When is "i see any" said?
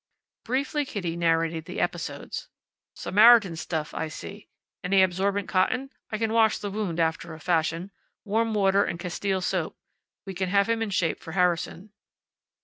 3.93-5.03